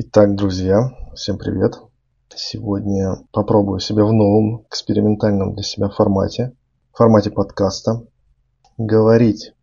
[0.00, 1.72] Итак, друзья, всем привет.
[2.32, 6.52] Сегодня попробую себя в новом экспериментальном для себя формате,
[6.92, 8.06] формате подкаста.
[8.76, 9.54] Говорить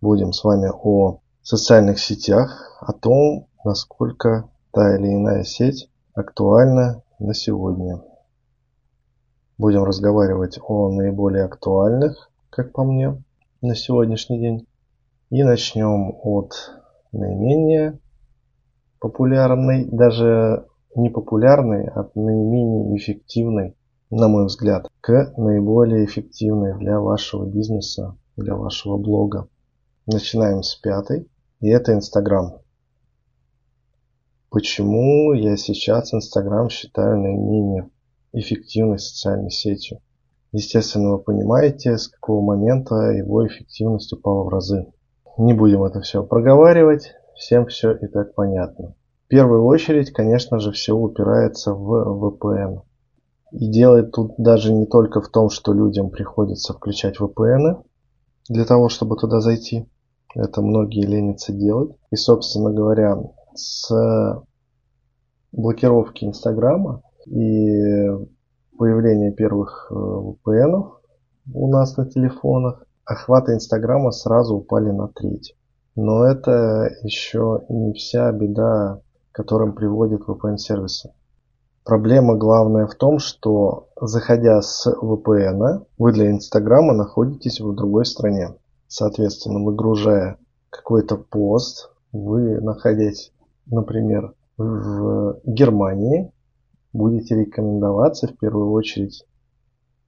[0.00, 7.32] будем с вами о социальных сетях, о том, насколько та или иная сеть актуальна на
[7.32, 8.02] сегодня.
[9.58, 13.22] Будем разговаривать о наиболее актуальных, как по мне,
[13.60, 14.66] на сегодняшний день.
[15.30, 16.52] И начнем от
[17.12, 18.00] наименее
[19.04, 20.64] популярной, даже
[20.96, 23.76] не популярной, а наименее эффективной,
[24.08, 29.46] на мой взгляд, к наиболее эффективной для вашего бизнеса, для вашего блога.
[30.06, 31.28] Начинаем с пятой,
[31.60, 32.60] и это Инстаграм.
[34.48, 37.90] Почему я сейчас Инстаграм считаю наименее
[38.32, 39.98] эффективной социальной сетью?
[40.52, 44.86] Естественно, вы понимаете, с какого момента его эффективность упала в разы.
[45.36, 48.94] Не будем это все проговаривать, всем все и так понятно.
[49.24, 52.82] В первую очередь, конечно же, все упирается в VPN.
[53.52, 57.84] И делает тут даже не только в том, что людям приходится включать VPN
[58.48, 59.88] для того, чтобы туда зайти.
[60.34, 61.96] Это многие ленятся делать.
[62.10, 63.18] И, собственно говоря,
[63.54, 64.44] с
[65.52, 68.08] блокировки Инстаграма и
[68.76, 70.90] появления первых э, VPN
[71.52, 75.54] у нас на телефонах, охваты Инстаграма сразу упали на треть.
[75.96, 79.00] Но это еще не вся беда,
[79.30, 81.12] к которым приводят VPN-сервисы.
[81.84, 88.54] Проблема главная в том, что заходя с VPN, вы для Инстаграма находитесь в другой стране.
[88.88, 90.38] Соответственно, выгружая
[90.70, 93.32] какой-то пост, вы находясь,
[93.66, 96.32] например, в Германии,
[96.92, 99.26] будете рекомендоваться в первую очередь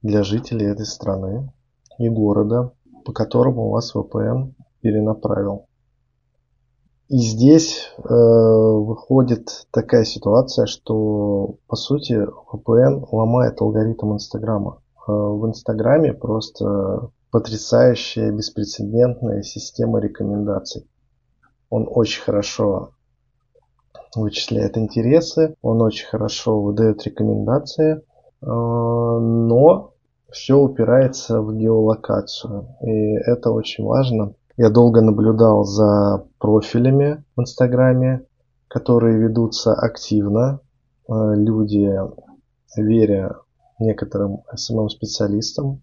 [0.01, 1.51] для жителей этой страны
[1.97, 2.71] и города,
[3.05, 5.66] по которому вас VPN перенаправил.
[7.09, 14.81] И здесь э, выходит такая ситуация, что по сути VPN ломает алгоритм Инстаграма.
[15.07, 20.85] Э, в Инстаграме просто потрясающая, беспрецедентная система рекомендаций.
[21.69, 22.91] Он очень хорошо
[24.13, 28.01] вычисляет интересы, он очень хорошо выдает рекомендации, э,
[28.41, 29.93] но
[30.29, 32.67] все упирается в геолокацию.
[32.81, 34.33] И это очень важно.
[34.59, 38.25] Я долго наблюдал за профилями в Инстаграме,
[38.67, 40.61] которые ведутся активно.
[41.07, 41.87] Э, люди,
[42.75, 43.35] веря
[43.79, 45.81] некоторым SMM-специалистам,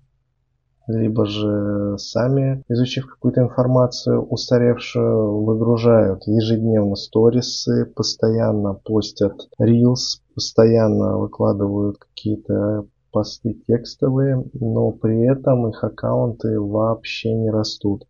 [0.88, 11.98] либо же сами, изучив какую-то информацию устаревшую, выгружают ежедневно сторисы, постоянно постят reels, постоянно выкладывают
[11.98, 18.04] какие-то посты текстовые, но при этом их аккаунты вообще не растут.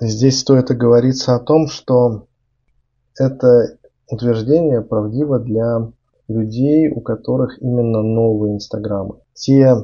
[0.00, 2.26] Здесь стоит оговориться о том, что
[3.18, 3.78] это
[4.08, 5.90] утверждение правдиво для
[6.28, 9.16] людей, у которых именно новые инстаграмы.
[9.34, 9.74] Те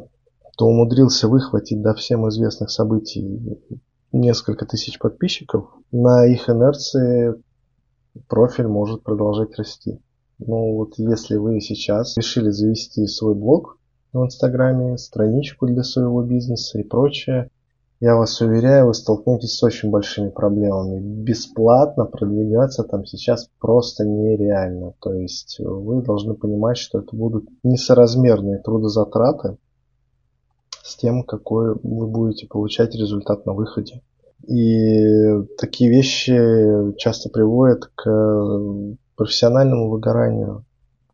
[0.60, 3.58] кто умудрился выхватить до всем известных событий
[4.12, 7.42] несколько тысяч подписчиков, на их инерции
[8.28, 10.02] профиль может продолжать расти.
[10.38, 13.78] Но вот если вы сейчас решили завести свой блог
[14.12, 17.48] в Инстаграме, страничку для своего бизнеса и прочее,
[18.00, 21.00] я вас уверяю, вы столкнетесь с очень большими проблемами.
[21.00, 24.94] Бесплатно продвигаться там сейчас просто нереально.
[25.00, 29.58] То есть вы должны понимать, что это будут несоразмерные трудозатраты,
[30.82, 34.00] с тем, какой вы будете получать результат на выходе.
[34.48, 40.64] И такие вещи часто приводят к профессиональному выгоранию.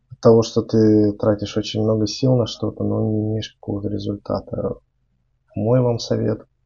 [0.09, 4.75] От того, что ты тратишь очень много сил на что-то, но не имеешь какого-то результата.
[5.53, 6.45] Мой вам совет–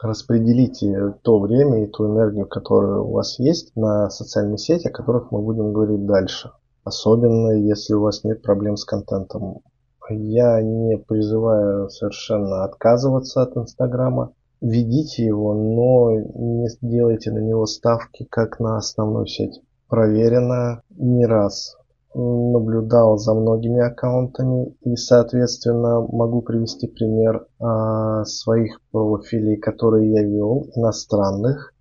[0.00, 5.32] распределите то время и ту энергию, которая у вас есть на социальные сети, о которых
[5.32, 6.52] мы будем говорить дальше.
[6.84, 9.60] Особенно, если у вас нет проблем с контентом.
[10.10, 14.32] Я не призываю совершенно отказываться от Инстаграма.
[14.60, 19.60] Ведите его, но не делайте на него ставки, как на основную сеть.
[19.88, 21.77] Проверено не раз.
[22.14, 30.68] Наблюдал за многими аккаунтами и, соответственно, могу привести пример а, своих профилей, которые я вел,
[30.74, 31.74] иностранных.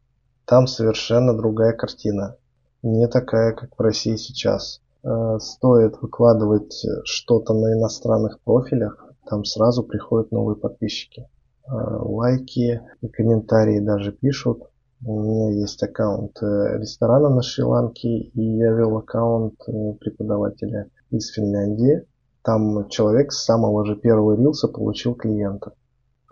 [0.45, 2.35] Там совершенно другая картина.
[2.83, 4.81] Не такая, как в России сейчас.
[5.03, 11.27] Э, стоит выкладывать что-то на иностранных профилях, там сразу приходят новые подписчики.
[11.67, 14.63] Э, лайки и комментарии даже пишут.
[15.05, 19.59] У меня есть аккаунт э, ресторана на Шри-Ланке, и я вел аккаунт
[19.99, 22.05] преподавателя из Финляндии.
[22.43, 25.73] Там человек с самого же первого рилса получил клиента.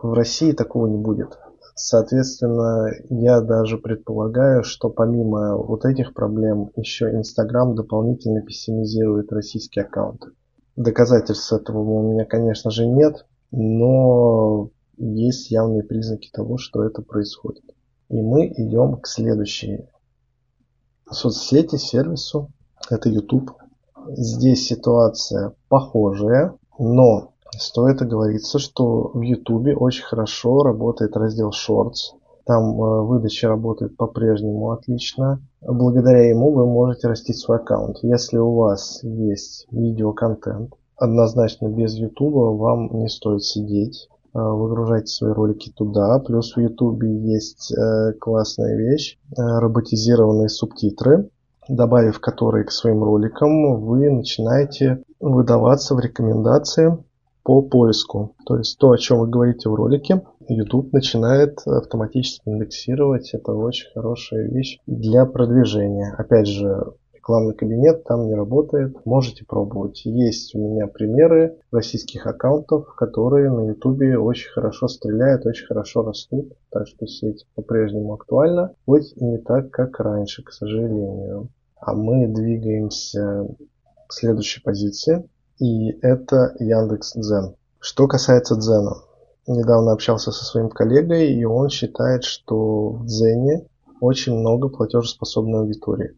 [0.02, 1.38] В России такого не будет.
[1.76, 10.30] Соответственно, я даже предполагаю, что помимо вот этих проблем, еще Инстаграм дополнительно пессимизирует российские аккаунты.
[10.76, 17.64] Доказательств этого у меня, конечно же, нет, но есть явные признаки того, что это происходит.
[18.10, 19.88] И мы идем к следующей
[21.10, 22.50] соцсети, сервису.
[22.90, 23.52] Это YouTube.
[24.10, 32.14] Здесь ситуация похожая, но стоит оговориться, что в YouTube очень хорошо работает раздел Shorts.
[32.46, 35.42] Там э, выдача работает по-прежнему отлично.
[35.62, 37.98] Благодаря ему вы можете растить свой аккаунт.
[38.04, 44.08] Если у вас есть видеоконтент, однозначно без YouTube вам не стоит сидеть.
[44.36, 46.20] Э, выгружайте свои ролики туда.
[46.20, 51.30] Плюс в YouTube есть э, классная вещь, роботизированные субтитры
[51.68, 56.98] добавив которые к своим роликам, вы начинаете выдаваться в рекомендации
[57.44, 58.36] по поиску.
[58.46, 63.34] То есть то, о чем вы говорите в ролике, YouTube начинает автоматически индексировать.
[63.34, 66.14] Это очень хорошая вещь для продвижения.
[66.18, 66.94] Опять же,
[67.26, 69.04] рекламный кабинет там не работает.
[69.04, 70.06] Можете пробовать.
[70.06, 76.54] Есть у меня примеры российских аккаунтов, которые на YouTube очень хорошо стреляют, очень хорошо растут.
[76.70, 78.74] Так что сеть по-прежнему актуальна.
[78.86, 81.50] Хоть и не так, как раньше, к сожалению.
[81.78, 83.48] А мы двигаемся
[84.08, 85.28] к следующей позиции.
[85.60, 87.56] И это Яндекс Дзен.
[87.80, 88.98] Что касается Дзена.
[89.48, 93.66] Недавно общался со своим коллегой, и он считает, что в Дзене
[94.00, 96.16] очень много платежеспособной аудитории.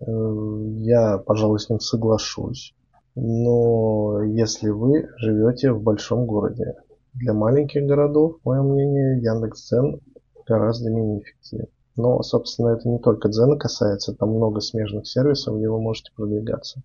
[0.00, 2.74] Я, пожалуй, с ним соглашусь.
[3.14, 6.74] Но если вы живете в большом городе,
[7.14, 10.00] для маленьких городов, мое мнение, Яндекс.Дзен
[10.46, 11.68] гораздо менее эффективен.
[11.96, 16.82] Но, собственно, это не только Дзена касается, там много смежных сервисов, где вы можете продвигаться.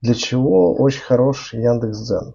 [0.00, 2.34] Для чего очень хорош Яндекс.Дзен?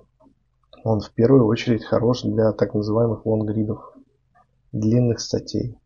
[0.84, 3.96] Он в первую очередь хорош для так называемых лонгридов,
[4.72, 5.78] длинных статей.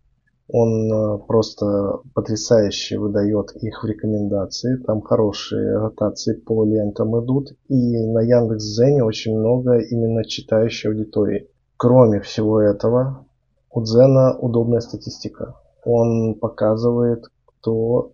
[0.47, 4.77] Он э, просто потрясающе выдает их в рекомендации.
[4.77, 7.53] Там хорошие ротации по лентам идут.
[7.67, 11.49] И на Яндекс.Дзене очень много именно читающей аудитории.
[11.77, 13.25] Кроме всего этого,
[13.71, 15.55] у Дзена удобная статистика.
[15.83, 18.11] Он показывает, кто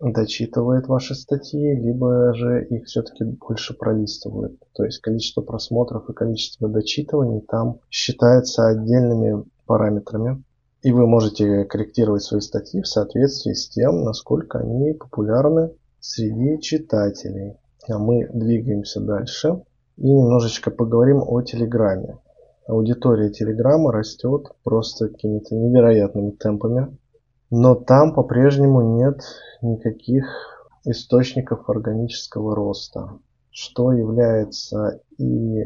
[0.00, 4.58] дочитывает ваши статьи, либо же их все-таки больше пролистывает.
[4.74, 10.42] То есть количество просмотров и количество дочитываний там считается отдельными параметрами.
[10.86, 17.56] И вы можете корректировать свои статьи в соответствии с тем, насколько они популярны среди читателей.
[17.88, 19.64] А мы двигаемся дальше
[19.96, 22.18] и немножечко поговорим о Телеграме.
[22.68, 26.96] Аудитория Телеграма растет просто какими-то невероятными темпами.
[27.50, 29.22] Но там по-прежнему нет
[29.62, 30.24] никаких
[30.84, 33.18] источников органического роста,
[33.50, 35.64] что является и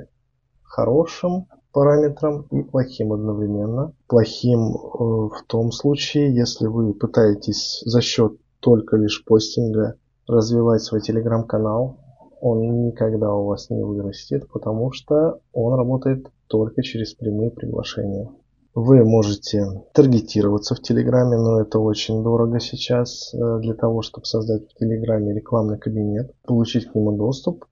[0.62, 3.92] хорошим параметром и плохим одновременно.
[4.08, 9.96] Плохим э, в том случае, если вы пытаетесь за счет только лишь постинга
[10.26, 11.98] развивать свой телеграм-канал,
[12.40, 18.30] он никогда у вас не вырастет, потому что он работает только через прямые приглашения.
[18.74, 24.70] Вы можете таргетироваться в Телеграме, но это очень дорого сейчас э, для того, чтобы создать
[24.70, 27.64] в Телеграме рекламный кабинет, получить к нему доступ.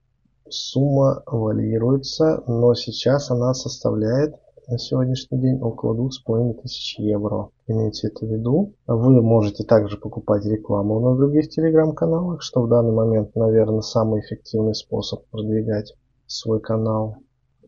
[0.49, 4.35] Сумма варьируется, но сейчас она составляет
[4.67, 7.49] на сегодняшний день около 2,5 тысяч евро.
[7.67, 8.73] Имейте это в виду.
[8.85, 14.75] Вы можете также покупать рекламу на других телеграм-каналах, что в данный момент, наверное, самый эффективный
[14.75, 15.95] способ продвигать
[16.27, 17.17] свой канал.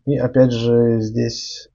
[0.05, 1.71] И опять же здесь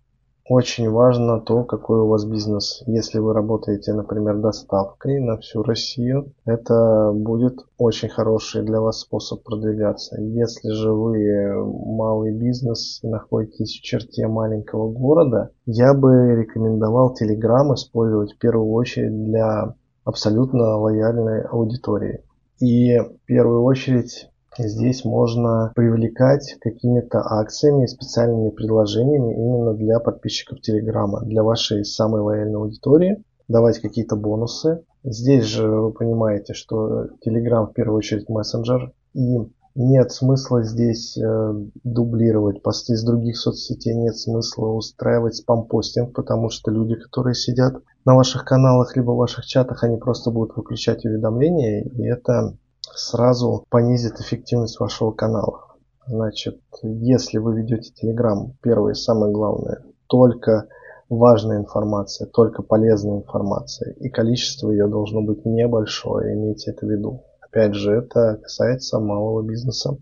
[0.48, 2.82] очень важно то, какой у вас бизнес.
[2.86, 9.42] Если вы работаете, например, доставкой на всю Россию, это будет очень хороший для вас способ
[9.42, 10.20] продвигаться.
[10.20, 11.52] Если же вы
[11.96, 18.72] малый бизнес и находитесь в черте маленького города, я бы рекомендовал Telegram использовать в первую
[18.72, 19.74] очередь для
[20.04, 22.22] абсолютно лояльной аудитории.
[22.60, 31.20] И в первую очередь Здесь можно привлекать какими-то акциями специальными предложениями именно для подписчиков Телеграма,
[31.22, 34.84] для вашей самой лояльной аудитории, давать какие-то бонусы.
[35.04, 39.38] Здесь же вы понимаете, что Телеграм в первую очередь мессенджер, и
[39.76, 46.70] нет смысла здесь э, дублировать посты из других соцсетей, нет смысла устраивать спам-постинг, потому что
[46.70, 47.74] люди, которые сидят
[48.06, 52.56] на ваших каналах либо в ваших чатах, они просто будут выключать уведомления, и это
[52.94, 55.66] сразу понизит эффективность вашего канала.
[56.06, 60.68] Значит, если вы ведете Telegram, первое и самое главное, только
[61.08, 67.24] важная информация, только полезная информация, и количество ее должно быть небольшое, имейте это в виду.
[67.40, 69.96] Опять же, это касается малого бизнеса.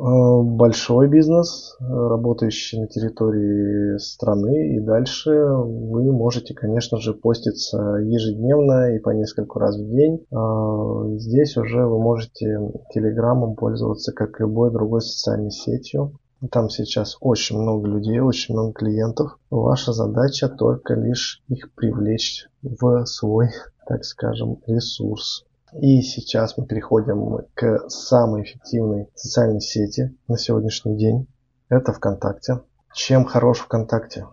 [0.00, 8.98] Большой бизнес, работающий на территории страны, и дальше вы можете, конечно же, поститься ежедневно и
[8.98, 10.24] по несколько раз в день.
[10.32, 12.58] А, здесь уже вы можете
[12.94, 16.18] телеграммом пользоваться как любой другой социальной сетью.
[16.50, 19.38] Там сейчас очень много людей, очень много клиентов.
[19.50, 23.48] Ваша задача только лишь их привлечь в свой,
[23.86, 25.44] так скажем, ресурс.
[25.72, 31.26] И сейчас мы переходим к самой эффективной социальной сети на сегодняшний день.
[31.68, 32.60] Это ВКонтакте.
[32.92, 34.26] Чем хорош ВКонтакте?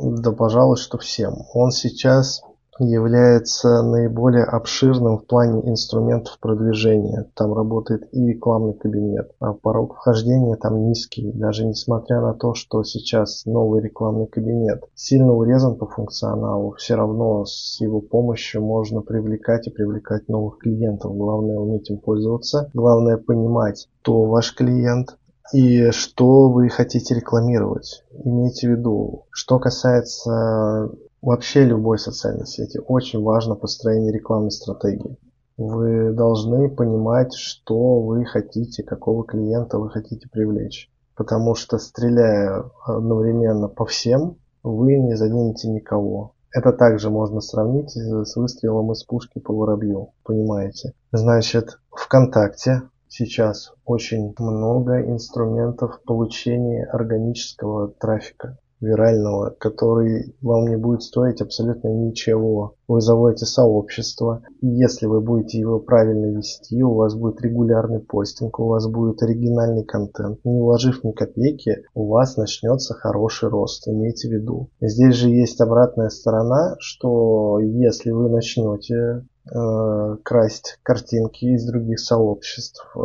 [0.00, 1.34] Да, пожалуй, что всем.
[1.54, 2.42] Он сейчас
[2.78, 7.30] является наиболее обширным в плане инструментов продвижения.
[7.34, 12.82] Там работает и рекламный кабинет, а порог вхождения там низкий, даже несмотря на то, что
[12.82, 19.66] сейчас новый рекламный кабинет сильно урезан по функционалу, все равно с его помощью можно привлекать
[19.66, 21.16] и привлекать новых клиентов.
[21.16, 25.16] Главное уметь им пользоваться, главное понимать, кто ваш клиент,
[25.52, 28.02] и что вы хотите рекламировать.
[28.24, 30.90] Имейте в виду, что касается
[31.24, 35.16] вообще любой социальной сети очень важно построение рекламной стратегии.
[35.56, 40.90] Вы должны понимать, что вы хотите, какого клиента вы хотите привлечь.
[41.16, 46.34] Потому что стреляя одновременно по всем, вы не заденете никого.
[46.52, 50.92] Это также можно сравнить с выстрелом из пушки по воробью, понимаете?
[51.12, 61.40] Значит, ВКонтакте сейчас очень много инструментов получения органического трафика вирального, который вам не будет стоить
[61.40, 62.76] абсолютно ничего.
[62.86, 68.60] Вы заводите сообщество, и если вы будете его правильно вести, у вас будет регулярный постинг,
[68.60, 70.38] у вас будет оригинальный контент.
[70.44, 74.68] Не вложив ни копейки, у вас начнется хороший рост, имейте в виду.
[74.80, 82.98] Здесь же есть обратная сторона, что если вы начнете красть картинки из других сообществ, э,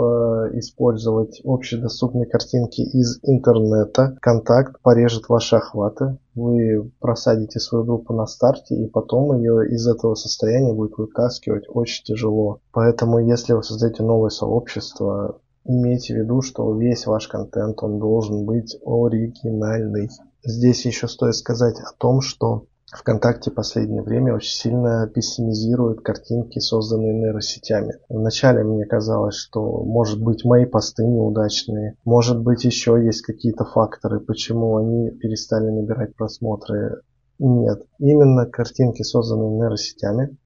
[0.53, 4.17] использовать общедоступные картинки из интернета.
[4.22, 6.17] Контакт порежет ваши охваты.
[6.36, 12.05] Вы просадите свою группу на старте, и потом ее из этого состояния будет вытаскивать очень
[12.05, 12.62] тяжело.
[12.72, 18.46] Поэтому, если вы создаете новое сообщество, имейте в виду, что весь ваш контент, он должен
[18.46, 20.10] быть оригинальный.
[20.43, 26.60] Здесь еще стоит сказать о том, что ВКонтакте в последнее время очень сильно пессимизирует картинки,
[26.60, 27.96] созданные нейросетями.
[28.10, 34.19] Вначале мне казалось, что может быть мои посты неудачные, может быть еще есть какие-то факторы,
[34.19, 37.01] почему они перестали набирать просмотры.
[37.38, 40.38] Нет, именно картинки, созданные нейросетями,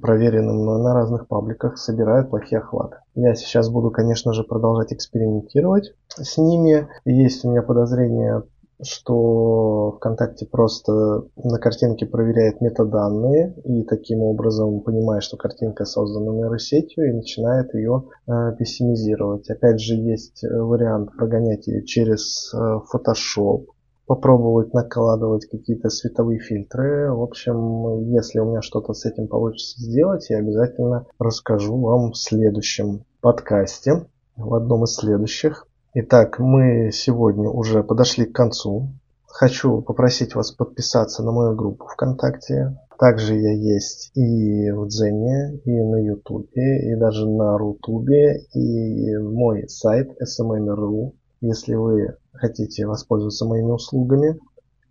[0.00, 2.96] проверенным мной на разных пабликах, собирают плохие охваты.
[3.14, 6.88] Я сейчас буду, конечно же, продолжать экспериментировать с ними.
[7.04, 8.42] Есть у меня подозрение
[8.82, 17.08] что ВКонтакте просто на картинке проверяет метаданные и таким образом понимает, что картинка создана нейросетью
[17.08, 19.48] и начинает ее э, пессимизировать.
[19.50, 23.66] Опять же, есть э, вариант прогонять ее через э, Photoshop,
[24.06, 27.12] попробовать накладывать какие-то световые фильтры.
[27.12, 32.16] В общем, если у меня что-то с этим получится сделать, я обязательно расскажу вам в
[32.16, 35.66] следующем подкасте, в одном из следующих.
[35.96, 38.88] Итак, мы сегодня уже подошли к концу.
[39.26, 42.76] Хочу попросить вас подписаться на мою группу ВКонтакте.
[42.98, 49.68] Также я есть и в Дзене, и на Ютубе, и даже на Рутубе, и мой
[49.68, 51.12] сайт smm.ru.
[51.40, 54.40] Если вы хотите воспользоваться моими услугами,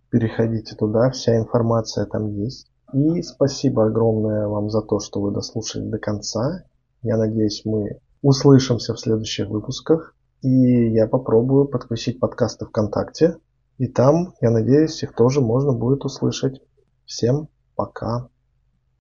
[0.08, 2.70] переходите туда, вся информация там есть.
[2.94, 6.64] И спасибо огромное вам за то, что вы дослушали до конца.
[7.02, 10.14] Я надеюсь, мы услышимся в следующих выпусках.
[10.44, 13.38] И я попробую подключить подкасты ВКонтакте.
[13.78, 16.60] И там, я надеюсь, их тоже можно будет услышать.
[17.06, 18.28] Всем пока.